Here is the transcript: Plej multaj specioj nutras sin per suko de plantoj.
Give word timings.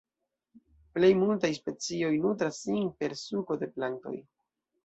Plej 0.95 1.09
multaj 1.19 1.51
specioj 1.59 2.11
nutras 2.25 2.59
sin 2.65 2.91
per 3.03 3.17
suko 3.27 3.59
de 3.65 3.73
plantoj. 3.77 4.19